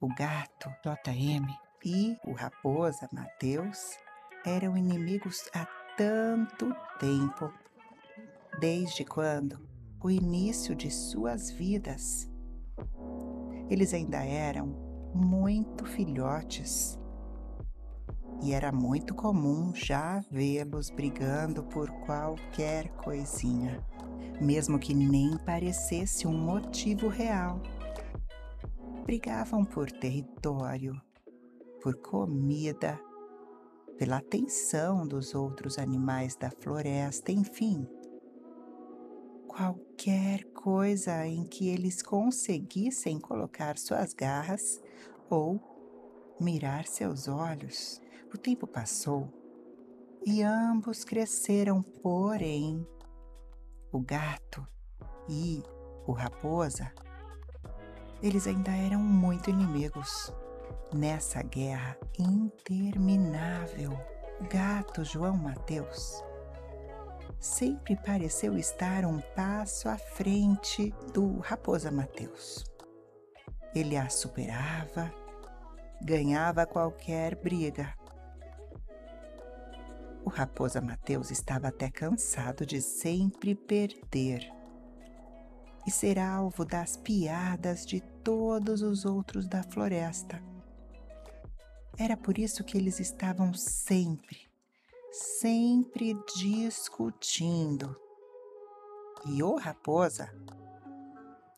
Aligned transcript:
O 0.00 0.06
gato 0.14 0.70
JM 0.84 1.52
e 1.84 2.16
o 2.24 2.32
raposa 2.32 3.08
Mateus 3.12 3.96
eram 4.46 4.76
inimigos 4.76 5.50
há 5.52 5.66
tanto 5.96 6.72
tempo. 7.00 7.52
Desde 8.60 9.04
quando? 9.04 9.58
O 10.00 10.08
início 10.08 10.76
de 10.76 10.88
suas 10.88 11.50
vidas. 11.50 12.30
Eles 13.68 13.92
ainda 13.92 14.24
eram 14.24 14.68
muito 15.12 15.84
filhotes. 15.84 16.96
E 18.40 18.52
era 18.52 18.70
muito 18.70 19.16
comum 19.16 19.74
já 19.74 20.20
vê-los 20.30 20.90
brigando 20.90 21.64
por 21.64 21.90
qualquer 22.06 22.86
coisinha, 22.90 23.84
mesmo 24.40 24.78
que 24.78 24.94
nem 24.94 25.36
parecesse 25.38 26.24
um 26.24 26.38
motivo 26.38 27.08
real. 27.08 27.60
Brigavam 29.08 29.64
por 29.64 29.90
território, 29.90 31.00
por 31.80 31.96
comida, 31.96 33.00
pela 33.96 34.18
atenção 34.18 35.08
dos 35.08 35.34
outros 35.34 35.78
animais 35.78 36.36
da 36.36 36.50
floresta, 36.50 37.32
enfim, 37.32 37.88
qualquer 39.46 40.44
coisa 40.52 41.26
em 41.26 41.46
que 41.46 41.70
eles 41.70 42.02
conseguissem 42.02 43.18
colocar 43.18 43.78
suas 43.78 44.12
garras 44.12 44.78
ou 45.30 45.58
mirar 46.38 46.86
seus 46.86 47.28
olhos. 47.28 48.02
O 48.30 48.36
tempo 48.36 48.66
passou 48.66 49.26
e 50.22 50.42
ambos 50.42 51.02
cresceram, 51.02 51.80
porém, 51.80 52.86
o 53.90 54.00
gato 54.00 54.66
e 55.30 55.62
o 56.06 56.12
raposa, 56.12 56.92
eles 58.22 58.46
ainda 58.46 58.70
eram 58.70 59.00
muito 59.00 59.50
inimigos. 59.50 60.32
Nessa 60.92 61.42
guerra 61.42 61.96
interminável, 62.18 63.98
gato 64.50 65.04
João 65.04 65.36
Mateus 65.36 66.22
sempre 67.40 67.96
pareceu 67.96 68.56
estar 68.56 69.04
um 69.04 69.20
passo 69.34 69.88
à 69.88 69.96
frente 69.96 70.92
do 71.12 71.38
Raposa 71.38 71.90
Mateus. 71.90 72.64
Ele 73.74 73.96
a 73.96 74.08
superava, 74.08 75.12
ganhava 76.02 76.66
qualquer 76.66 77.36
briga. 77.36 77.94
O 80.24 80.30
Raposa 80.30 80.80
Mateus 80.80 81.30
estava 81.30 81.68
até 81.68 81.90
cansado 81.90 82.66
de 82.66 82.80
sempre 82.80 83.54
perder 83.54 84.50
e 85.88 85.90
ser 85.90 86.18
alvo 86.18 86.66
das 86.66 86.98
piadas 86.98 87.86
de 87.86 88.02
todos 88.22 88.82
os 88.82 89.06
outros 89.06 89.48
da 89.48 89.62
floresta. 89.62 90.38
Era 91.98 92.14
por 92.14 92.36
isso 92.36 92.62
que 92.62 92.76
eles 92.76 93.00
estavam 93.00 93.54
sempre, 93.54 94.36
sempre 95.10 96.14
discutindo. 96.36 97.96
E 99.24 99.42
o 99.42 99.56
raposa, 99.56 100.30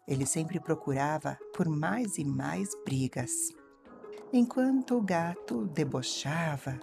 ele 0.06 0.24
sempre 0.24 0.60
procurava 0.60 1.36
por 1.52 1.68
mais 1.68 2.16
e 2.16 2.24
mais 2.24 2.70
brigas. 2.84 3.32
Enquanto 4.32 4.96
o 4.96 5.02
gato 5.02 5.66
debochava, 5.66 6.78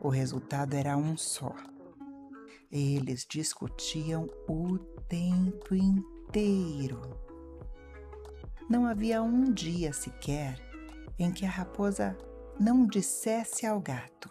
o 0.00 0.08
resultado 0.08 0.74
era 0.74 0.96
um 0.96 1.16
só. 1.16 1.54
Eles 2.72 3.24
discutiam 3.24 4.28
o 4.48 4.78
tempo 5.08 5.76
inteiro. 5.76 6.19
Não 8.68 8.86
havia 8.86 9.20
um 9.20 9.52
dia 9.52 9.92
sequer 9.92 10.60
em 11.18 11.32
que 11.32 11.44
a 11.44 11.50
raposa 11.50 12.16
não 12.58 12.86
dissesse 12.86 13.66
ao 13.66 13.80
gato: 13.80 14.30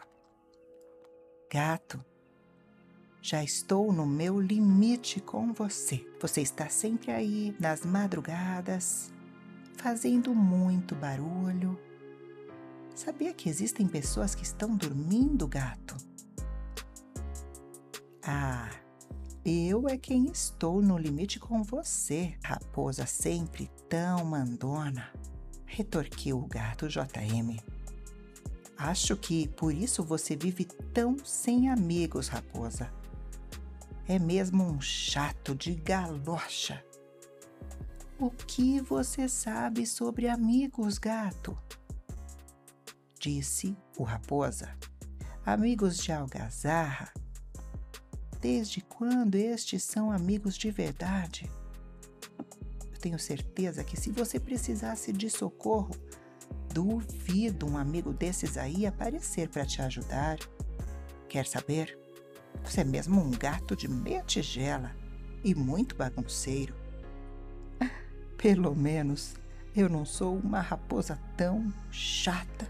Gato, 1.52 2.04
já 3.22 3.44
estou 3.44 3.92
no 3.92 4.06
meu 4.06 4.40
limite 4.40 5.20
com 5.20 5.52
você. 5.52 6.08
Você 6.22 6.42
está 6.42 6.70
sempre 6.70 7.12
aí 7.12 7.54
nas 7.60 7.86
madrugadas, 7.86 9.12
fazendo 9.78 10.34
muito 10.34 10.96
barulho. 10.96 11.78
Sabia 12.96 13.34
que 13.34 13.50
existem 13.50 13.88
pessoas 13.88 14.34
que 14.34 14.44
estão 14.44 14.76
dormindo, 14.76 15.48
gato? 15.48 15.98
Ah, 18.24 18.70
eu 19.50 19.90
é 19.90 19.98
quem 19.98 20.26
estou 20.26 20.80
no 20.80 20.96
limite 20.96 21.40
com 21.40 21.64
você, 21.64 22.38
raposa 22.44 23.08
sempre 23.08 23.68
tão 23.90 24.24
mandona, 24.24 25.12
retorquiu 25.66 26.38
o 26.38 26.48
gato 26.48 26.88
JM. 26.88 27.58
Acho 28.78 29.18
que 29.18 29.48
por 29.48 29.74
isso 29.74 30.04
você 30.04 30.36
vive 30.36 30.66
tão 30.94 31.18
sem 31.26 31.68
amigos, 31.68 32.28
raposa. 32.28 32.94
É 34.08 34.20
mesmo 34.20 34.64
um 34.64 34.80
chato 34.80 35.56
de 35.56 35.74
galocha. 35.74 36.86
O 38.20 38.30
que 38.30 38.80
você 38.82 39.28
sabe 39.28 39.88
sobre 39.88 40.28
amigos, 40.28 41.00
gato? 41.00 41.58
Disse 43.20 43.76
o 43.98 44.04
raposa. 44.04 44.78
Amigos 45.44 45.98
de 45.98 46.12
algazarra? 46.12 47.12
Desde 48.42 48.82
quando 48.82 49.36
estes 49.36 49.84
são 49.84 50.12
amigos 50.12 50.58
de 50.58 50.72
verdade? 50.72 51.50
Eu 52.92 53.00
tenho 53.00 53.20
certeza 53.20 53.84
que 53.84 54.00
se 54.00 54.12
você 54.12 54.40
precisasse 54.40 55.12
de 55.12 55.30
socorro, 55.30 55.96
Duvido 56.72 57.68
um 57.68 57.78
amigo 57.78 58.14
desses 58.14 58.56
aí 58.56 58.86
aparecer 58.86 59.50
para 59.50 59.66
te 59.66 59.82
ajudar. 59.82 60.38
Quer 61.28 61.46
saber? 61.46 61.98
Você 62.64 62.82
é 62.82 62.84
mesmo 62.84 63.20
um 63.20 63.32
gato 63.32 63.76
de 63.76 63.88
meia 63.88 64.24
tigela 64.24 64.96
e 65.44 65.56
muito 65.56 65.96
bagunceiro. 65.96 66.76
Pelo 68.38 68.76
menos 68.76 69.36
eu 69.76 69.90
não 69.90 70.06
sou 70.06 70.38
uma 70.38 70.62
raposa 70.62 71.20
tão 71.36 71.74
chata 71.92 72.68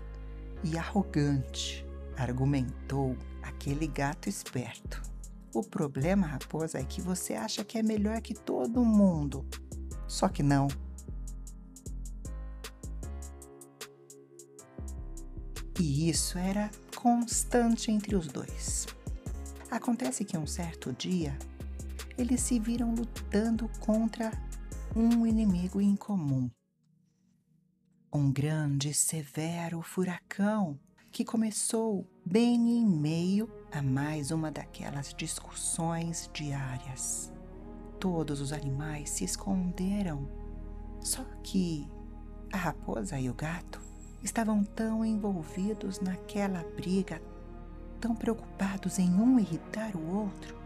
e 0.63 0.77
arrogante, 0.77 1.85
argumentou 2.15 3.17
aquele 3.43 3.87
gato 3.87 4.29
esperto. 4.29 5.08
O 5.53 5.63
problema, 5.63 6.27
raposa, 6.27 6.79
é 6.79 6.83
que 6.83 7.01
você 7.01 7.33
acha 7.33 7.63
que 7.63 7.77
é 7.77 7.83
melhor 7.83 8.21
que 8.21 8.33
todo 8.33 8.85
mundo. 8.85 9.45
Só 10.07 10.27
que 10.27 10.43
não. 10.43 10.67
E 15.79 16.09
isso 16.09 16.37
era 16.37 16.69
constante 16.95 17.89
entre 17.89 18.15
os 18.15 18.27
dois. 18.27 18.85
Acontece 19.71 20.25
que 20.25 20.37
um 20.37 20.45
certo 20.45 20.91
dia 20.93 21.37
eles 22.17 22.41
se 22.41 22.59
viram 22.59 22.93
lutando 22.93 23.69
contra 23.79 24.31
um 24.95 25.25
inimigo 25.25 25.79
em 25.79 25.95
comum. 25.95 26.51
Um 28.11 28.31
grande, 28.31 28.93
severo 28.93 29.81
furacão 29.81 30.77
que 31.11 31.23
começou 31.23 32.05
bem 32.25 32.79
em 32.79 32.85
meio 32.85 33.49
a 33.71 33.81
mais 33.81 34.31
uma 34.31 34.51
daquelas 34.51 35.13
discussões 35.13 36.29
diárias. 36.33 37.31
Todos 37.99 38.41
os 38.41 38.51
animais 38.51 39.09
se 39.11 39.23
esconderam, 39.23 40.27
só 41.01 41.23
que 41.43 41.87
a 42.51 42.57
raposa 42.57 43.19
e 43.19 43.29
o 43.29 43.33
gato 43.33 43.79
estavam 44.23 44.63
tão 44.63 45.05
envolvidos 45.05 45.99
naquela 45.99 46.63
briga, 46.75 47.21
tão 47.99 48.15
preocupados 48.15 48.97
em 48.97 49.13
um 49.13 49.39
irritar 49.39 49.95
o 49.95 50.15
outro, 50.15 50.57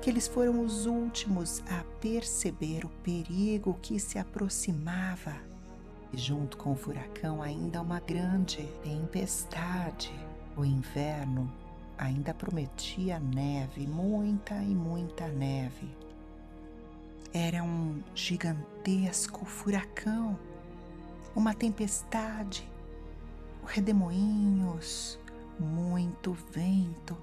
que 0.00 0.08
eles 0.08 0.26
foram 0.26 0.60
os 0.60 0.86
últimos 0.86 1.62
a 1.68 1.84
perceber 2.00 2.84
o 2.84 2.88
perigo 3.02 3.78
que 3.82 3.98
se 3.98 4.18
aproximava. 4.18 5.34
E 6.12 6.16
junto 6.16 6.56
com 6.56 6.72
o 6.72 6.76
furacão, 6.76 7.42
ainda 7.42 7.82
uma 7.82 8.00
grande 8.00 8.68
tempestade. 8.82 10.14
O 10.56 10.64
inverno 10.64 11.50
ainda 11.98 12.34
prometia 12.34 13.18
neve, 13.18 13.86
muita 13.86 14.54
e 14.56 14.74
muita 14.74 15.28
neve. 15.28 15.88
Era 17.32 17.62
um 17.62 18.02
gigantesco 18.14 19.44
furacão 19.44 20.38
uma 21.34 21.52
tempestade, 21.52 22.68
redemoinhos, 23.66 25.18
muito 25.58 26.32
vento, 26.52 27.16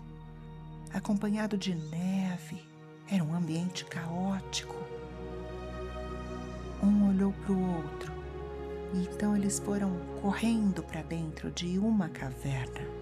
acompanhado 0.94 1.58
de 1.58 1.74
neve. 1.74 2.62
Era 3.10 3.24
um 3.24 3.34
ambiente 3.34 3.86
caótico. 3.86 4.76
Um 6.84 7.10
olhou 7.10 7.32
para 7.34 7.54
o 7.54 7.76
outro 7.76 8.12
e 8.94 9.04
então 9.04 9.36
eles 9.36 9.60
foram 9.60 9.92
correndo 10.22 10.84
para 10.84 11.02
dentro 11.04 11.52
de 11.52 11.78
uma 11.80 12.10
caverna. 12.10 13.00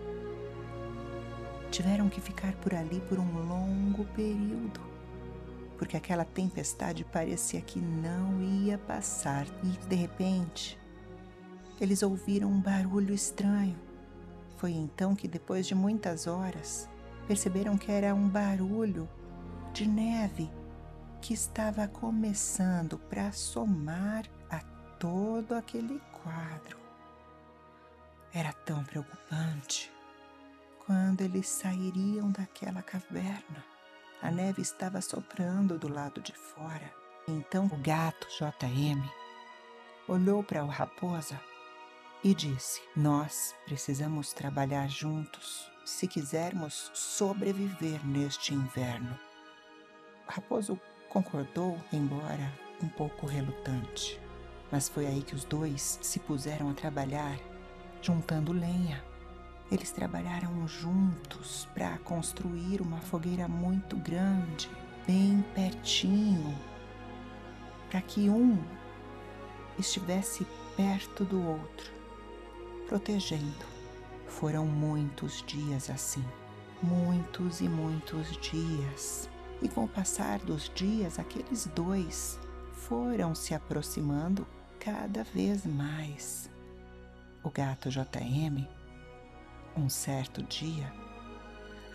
Tiveram 1.80 2.10
que 2.10 2.20
ficar 2.20 2.52
por 2.56 2.76
ali 2.76 3.00
por 3.08 3.18
um 3.18 3.48
longo 3.48 4.04
período, 4.08 4.82
porque 5.78 5.96
aquela 5.96 6.26
tempestade 6.26 7.06
parecia 7.06 7.62
que 7.62 7.80
não 7.80 8.42
ia 8.42 8.78
passar 8.78 9.48
e 9.64 9.88
de 9.88 9.96
repente 9.96 10.78
eles 11.80 12.04
ouviram 12.04 12.50
um 12.50 12.60
barulho 12.60 13.14
estranho. 13.14 13.80
Foi 14.58 14.72
então 14.72 15.16
que, 15.16 15.26
depois 15.26 15.66
de 15.66 15.74
muitas 15.74 16.28
horas, 16.28 16.90
perceberam 17.30 17.78
que 17.78 17.90
era 17.90 18.14
um 18.14 18.28
barulho 18.28 19.08
de 19.72 19.88
neve 19.88 20.52
que 21.22 21.34
estava 21.34 21.88
começando 21.88 23.00
para 23.10 23.32
somar 23.32 24.26
a 24.52 24.60
todo 25.00 25.56
aquele 25.56 26.02
quadro. 26.12 26.78
Era 28.34 28.52
tão 28.52 28.84
preocupante. 28.84 29.90
Quando 30.90 31.22
eles 31.22 31.48
sairiam 31.48 32.32
daquela 32.32 32.82
caverna, 32.82 33.64
a 34.24 34.32
neve 34.32 34.64
estava 34.64 35.00
soprando 35.02 35.78
do 35.78 35.88
lado 35.88 36.20
de 36.20 36.34
fora. 36.34 36.92
Então 37.28 37.68
o 37.68 37.78
gato 37.78 38.28
JM 38.30 39.00
olhou 40.08 40.44
para 40.44 40.66
o 40.66 40.68
raposa 40.68 41.40
e 42.24 42.34
disse: 42.34 42.82
Nós 42.96 43.54
precisamos 43.66 44.34
trabalhar 44.34 44.90
juntos 44.90 45.70
se 45.86 46.08
quisermos 46.08 46.90
sobreviver 46.96 48.04
neste 48.04 48.56
inverno. 48.56 49.16
O 50.28 50.32
raposo 50.32 50.82
concordou, 51.08 51.80
embora 51.94 52.52
um 52.82 52.90
pouco 52.90 53.28
relutante. 53.28 54.20
Mas 54.72 54.90
foi 54.90 55.06
aí 55.06 55.22
que 55.22 55.36
os 55.36 55.44
dois 55.44 56.00
se 56.02 56.20
puseram 56.20 56.68
a 56.72 56.74
trabalhar, 56.74 57.38
juntando 58.02 58.52
lenha. 58.52 59.08
Eles 59.72 59.92
trabalharam 59.92 60.68
juntos 60.68 61.68
para 61.74 61.98
construir 62.00 62.82
uma 62.82 63.00
fogueira 63.00 63.48
muito 63.48 63.96
grande, 63.98 64.70
bem 65.06 65.46
pertinho, 65.54 66.58
para 67.90 68.02
que 68.02 68.30
um 68.30 68.58
estivesse 69.78 70.46
perto 70.76 71.24
do 71.24 71.40
outro, 71.46 71.92
protegendo. 72.88 73.70
Foram 74.28 74.66
muitos 74.66 75.44
dias 75.46 75.90
assim, 75.90 76.24
muitos 76.82 77.62
e 77.62 77.70
muitos 77.70 78.38
dias. 78.38 79.30
E 79.62 79.68
com 79.68 79.84
o 79.84 79.88
passar 79.88 80.40
dos 80.40 80.72
dias, 80.74 81.20
aqueles 81.20 81.68
dois 81.68 82.40
foram 82.74 83.36
se 83.36 83.54
aproximando 83.54 84.48
cada 84.80 85.24
vez 85.24 85.66
mais. 85.66 86.50
O 87.44 87.50
gato 87.50 87.90
JM, 87.90 88.68
um 89.80 89.90
certo 89.90 90.44
dia, 90.44 90.92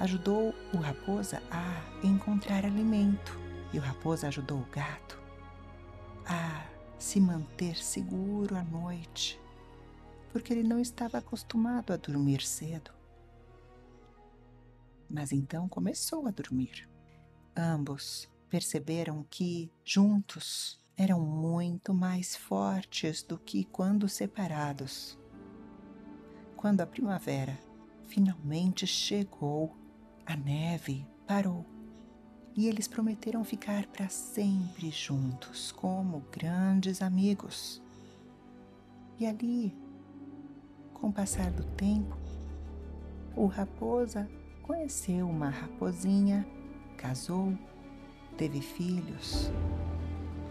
ajudou 0.01 0.55
o 0.73 0.77
raposa 0.79 1.43
a 1.51 2.07
encontrar 2.07 2.65
alimento 2.65 3.39
e 3.73 3.79
o 3.79 3.83
raposa 3.83 4.29
ajudou 4.29 4.59
o 4.59 4.67
gato 4.71 5.21
a 6.27 6.67
se 6.99 7.21
manter 7.21 7.77
seguro 7.77 8.57
à 8.57 8.63
noite, 8.65 9.41
porque 10.33 10.53
ele 10.53 10.63
não 10.63 10.81
estava 10.81 11.19
acostumado 11.19 11.93
a 11.93 11.97
dormir 11.97 12.43
cedo. 12.43 12.91
Mas 15.09 15.33
então 15.33 15.69
começou 15.69 16.27
a 16.27 16.31
dormir. 16.31 16.89
Ambos 17.55 18.29
perceberam 18.49 19.25
que, 19.29 19.71
juntos, 19.85 20.81
eram 20.97 21.21
muito 21.21 21.93
mais 21.93 22.35
fortes 22.35 23.23
do 23.23 23.39
que 23.39 23.65
quando 23.65 24.09
separados. 24.09 25.19
Quando 26.57 26.81
a 26.81 26.87
primavera 26.87 27.59
finalmente 28.07 28.87
chegou, 28.87 29.77
a 30.25 30.37
neve 30.37 31.07
parou 31.27 31.65
e 32.57 32.67
eles 32.69 32.87
prometeram 32.87 33.45
ficar 33.45 33.87
para 33.87 34.09
sempre 34.09 34.91
juntos, 34.91 35.73
como 35.73 36.25
grandes 36.31 37.03
amigos. 37.03 37.83
E 39.19 39.27
ali, 39.27 39.77
com 40.93 41.09
o 41.09 41.13
passar 41.13 41.51
do 41.51 41.65
tempo, 41.65 42.17
o 43.35 43.47
raposa 43.47 44.29
conheceu 44.63 45.29
uma 45.29 45.49
raposinha, 45.49 46.47
casou, 46.97 47.53
teve 48.37 48.61
filhos 48.61 49.51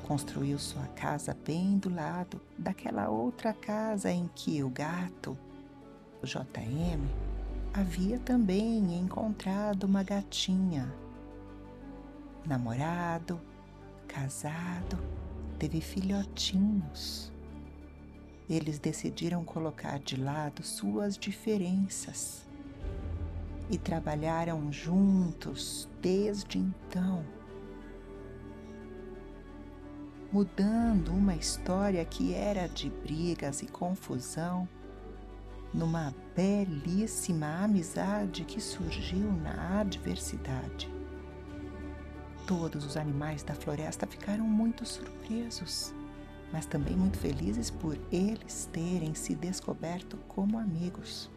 construiu 0.04 0.60
sua 0.60 0.86
casa 0.88 1.36
bem 1.46 1.78
do 1.78 1.90
lado 1.90 2.40
daquela 2.58 3.10
outra 3.10 3.54
casa 3.54 4.12
em 4.12 4.30
que 4.36 4.62
o 4.64 4.70
gato, 4.70 5.38
o 6.22 6.26
JM, 6.26 7.02
havia 7.74 8.20
também 8.20 8.98
encontrado 8.98 9.86
uma 9.86 10.04
gatinha. 10.04 10.94
Namorado, 12.46 13.42
casado, 14.08 15.00
teve 15.58 15.82
filhotinhos. 15.82 17.32
Eles 18.50 18.78
decidiram 18.78 19.44
colocar 19.44 20.00
de 20.00 20.16
lado 20.16 20.64
suas 20.64 21.18
diferenças 21.18 22.46
e 23.70 23.78
trabalharam 23.78 24.72
juntos 24.72 25.90
desde 26.02 26.60
então 26.60 27.24
mudando 30.34 31.10
uma 31.10 31.36
história 31.36 32.04
que 32.04 32.34
era 32.34 32.68
de 32.68 32.90
brigas 32.90 33.62
e 33.62 33.68
confusão 33.68 34.68
numa 35.74 36.14
belíssima 36.36 37.64
amizade 37.64 38.44
que 38.44 38.62
surgiu 38.62 39.32
na 39.32 39.80
adversidade. 39.80 40.92
Todos 42.46 42.86
os 42.86 42.98
animais 42.98 43.42
da 43.44 43.54
floresta 43.54 44.06
ficaram 44.06 44.46
muito 44.46 44.86
surpresos, 44.86 45.94
mas 46.52 46.66
também 46.66 46.96
muito 46.96 47.18
felizes 47.18 47.72
por 47.72 47.98
eles 48.12 48.70
terem 48.72 49.16
se 49.16 49.34
descoberto 49.34 50.18
como 50.28 50.60
amigos. 50.60 51.32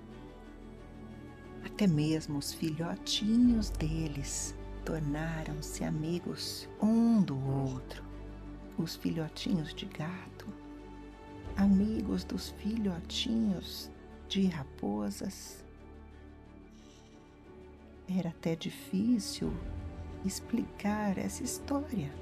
Até 1.65 1.87
mesmo 1.87 2.39
os 2.39 2.53
filhotinhos 2.53 3.71
deles 3.71 4.55
tornaram-se 4.85 5.85
amigos 5.85 6.69
um 6.83 7.23
do 7.23 7.39
outro 7.49 8.07
os 8.79 8.95
filhotinhos 8.95 9.75
de 9.75 9.87
gato, 9.87 10.47
amigos 11.57 12.25
dos 12.25 12.51
filhotinhos 12.51 13.91
de 14.29 14.47
raposas. 14.47 15.65
Era 18.09 18.31
até 18.31 18.55
difícil 18.55 19.53
explicar 20.25 21.19
essa 21.19 21.43
história, 21.43 22.13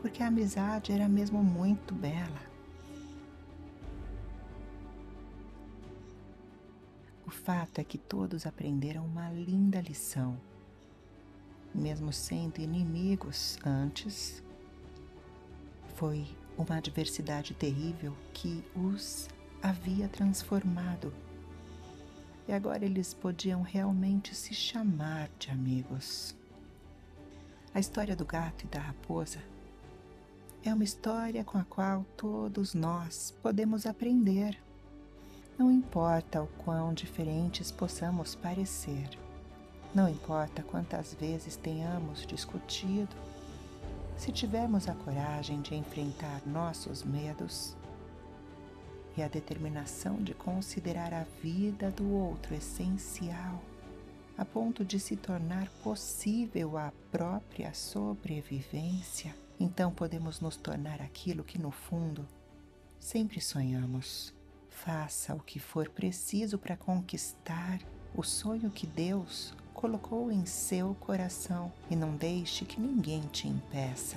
porque 0.00 0.22
a 0.22 0.28
amizade 0.28 0.92
era 0.92 1.08
mesmo 1.08 1.42
muito 1.42 1.94
bela. 1.94 2.42
O 7.26 7.30
fato 7.30 7.80
é 7.80 7.84
que 7.84 7.98
todos 7.98 8.46
aprenderam 8.46 9.04
uma 9.04 9.30
linda 9.30 9.80
lição, 9.80 10.38
mesmo 11.74 12.12
sendo 12.12 12.60
inimigos 12.60 13.58
antes 13.64 14.44
foi 15.94 16.26
uma 16.58 16.76
adversidade 16.76 17.54
terrível 17.54 18.16
que 18.32 18.62
os 18.74 19.28
havia 19.64 20.06
transformado. 20.08 21.10
E 22.46 22.52
agora 22.52 22.84
eles 22.84 23.14
podiam 23.14 23.62
realmente 23.62 24.34
se 24.34 24.52
chamar 24.52 25.30
de 25.38 25.50
amigos. 25.50 26.36
A 27.74 27.80
história 27.80 28.14
do 28.14 28.26
gato 28.26 28.64
e 28.64 28.68
da 28.68 28.78
raposa 28.78 29.38
é 30.62 30.72
uma 30.72 30.84
história 30.84 31.42
com 31.42 31.56
a 31.56 31.64
qual 31.64 32.04
todos 32.14 32.74
nós 32.74 33.34
podemos 33.42 33.86
aprender. 33.86 34.62
Não 35.56 35.72
importa 35.72 36.42
o 36.42 36.46
quão 36.58 36.92
diferentes 36.92 37.72
possamos 37.72 38.34
parecer, 38.34 39.08
não 39.94 40.10
importa 40.10 40.62
quantas 40.62 41.14
vezes 41.14 41.56
tenhamos 41.56 42.26
discutido 42.26 43.16
se 44.18 44.30
tivermos 44.30 44.88
a 44.88 44.94
coragem 44.94 45.62
de 45.62 45.74
enfrentar 45.74 46.42
nossos 46.44 47.02
medos 47.02 47.74
e 49.16 49.22
a 49.22 49.28
determinação 49.28 50.16
de 50.16 50.34
considerar 50.34 51.12
a 51.12 51.24
vida 51.42 51.90
do 51.90 52.10
outro 52.12 52.54
essencial, 52.54 53.62
a 54.36 54.44
ponto 54.44 54.84
de 54.84 54.98
se 54.98 55.16
tornar 55.16 55.68
possível 55.82 56.76
a 56.76 56.92
própria 57.10 57.72
sobrevivência, 57.72 59.34
então 59.58 59.92
podemos 59.92 60.40
nos 60.40 60.56
tornar 60.56 61.00
aquilo 61.00 61.44
que, 61.44 61.58
no 61.58 61.70
fundo, 61.70 62.26
sempre 62.98 63.40
sonhamos. 63.40 64.34
Faça 64.68 65.34
o 65.34 65.40
que 65.40 65.60
for 65.60 65.88
preciso 65.88 66.58
para 66.58 66.76
conquistar 66.76 67.80
o 68.14 68.22
sonho 68.22 68.70
que 68.70 68.86
Deus 68.86 69.54
colocou 69.72 70.32
em 70.32 70.44
seu 70.46 70.94
coração 70.96 71.72
e 71.90 71.94
não 71.94 72.16
deixe 72.16 72.64
que 72.64 72.80
ninguém 72.80 73.20
te 73.28 73.46
impeça. 73.46 74.16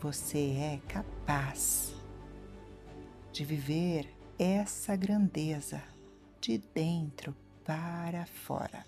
Você 0.00 0.38
é 0.38 0.80
capaz 0.88 1.97
de 3.32 3.44
viver 3.44 4.08
essa 4.38 4.96
grandeza 4.96 5.82
de 6.40 6.58
dentro 6.74 7.34
para 7.64 8.26
fora. 8.26 8.84